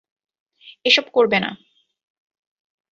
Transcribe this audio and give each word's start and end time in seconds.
এসব 0.85 1.05
করবে 1.13 1.37
না। 1.39 1.49